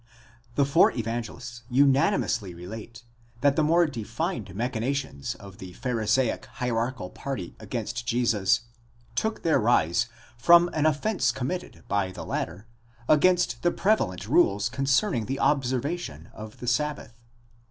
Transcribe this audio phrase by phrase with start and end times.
[0.55, 3.03] The four Evangelists unanimously relate,
[3.41, 8.61] that the more defined machina tions of the Pharisaic hierarchical party against Jesus,
[9.13, 10.07] took their rise
[10.39, 12.65] from an offence committed by the latter
[13.07, 17.13] against the prevalent rules concerning the observation of the sabbath.